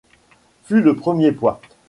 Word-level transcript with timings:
Fut 0.63 0.81
le 0.81 0.95
premier 0.95 1.31
poids. 1.31 1.61